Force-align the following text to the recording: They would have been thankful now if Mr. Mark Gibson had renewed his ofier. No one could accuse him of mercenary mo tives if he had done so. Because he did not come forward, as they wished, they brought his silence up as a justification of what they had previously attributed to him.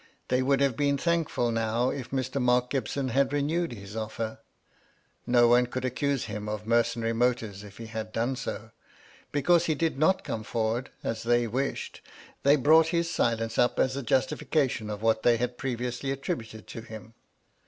They 0.29 0.41
would 0.41 0.61
have 0.61 0.75
been 0.75 0.97
thankful 0.97 1.51
now 1.51 1.91
if 1.91 2.09
Mr. 2.09 2.41
Mark 2.41 2.71
Gibson 2.71 3.09
had 3.09 3.31
renewed 3.31 3.71
his 3.73 3.95
ofier. 3.95 4.39
No 5.27 5.47
one 5.47 5.67
could 5.67 5.85
accuse 5.85 6.25
him 6.25 6.49
of 6.49 6.65
mercenary 6.65 7.13
mo 7.13 7.33
tives 7.33 7.63
if 7.63 7.77
he 7.77 7.85
had 7.85 8.11
done 8.11 8.35
so. 8.35 8.71
Because 9.31 9.65
he 9.65 9.75
did 9.75 9.99
not 9.99 10.23
come 10.23 10.43
forward, 10.43 10.89
as 11.03 11.21
they 11.21 11.45
wished, 11.45 12.01
they 12.41 12.55
brought 12.55 12.87
his 12.87 13.11
silence 13.13 13.59
up 13.59 13.79
as 13.79 13.95
a 13.95 14.01
justification 14.01 14.89
of 14.89 15.03
what 15.03 15.21
they 15.21 15.37
had 15.37 15.55
previously 15.59 16.09
attributed 16.09 16.65
to 16.69 16.81
him. 16.81 17.13